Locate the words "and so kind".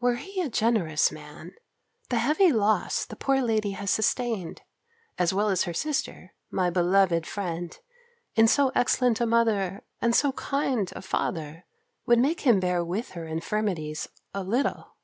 9.98-10.92